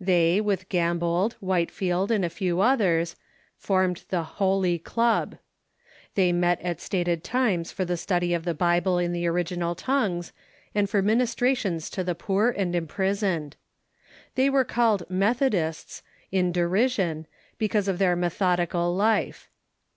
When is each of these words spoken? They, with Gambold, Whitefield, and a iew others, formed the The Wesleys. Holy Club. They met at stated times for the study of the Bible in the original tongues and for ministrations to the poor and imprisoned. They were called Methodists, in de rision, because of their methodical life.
They, 0.00 0.40
with 0.40 0.68
Gambold, 0.68 1.32
Whitefield, 1.40 2.12
and 2.12 2.24
a 2.24 2.28
iew 2.28 2.64
others, 2.64 3.16
formed 3.56 3.96
the 3.96 4.04
The 4.10 4.16
Wesleys. 4.18 4.34
Holy 4.36 4.78
Club. 4.78 5.38
They 6.14 6.30
met 6.32 6.60
at 6.60 6.80
stated 6.80 7.24
times 7.24 7.72
for 7.72 7.84
the 7.84 7.96
study 7.96 8.32
of 8.32 8.44
the 8.44 8.54
Bible 8.54 8.98
in 8.98 9.10
the 9.12 9.26
original 9.26 9.74
tongues 9.74 10.32
and 10.72 10.88
for 10.88 11.02
ministrations 11.02 11.90
to 11.90 12.04
the 12.04 12.14
poor 12.14 12.50
and 12.50 12.76
imprisoned. 12.76 13.56
They 14.36 14.48
were 14.48 14.62
called 14.62 15.02
Methodists, 15.08 16.04
in 16.30 16.52
de 16.52 16.60
rision, 16.64 17.26
because 17.58 17.88
of 17.88 17.98
their 17.98 18.14
methodical 18.14 18.94
life. 18.94 19.50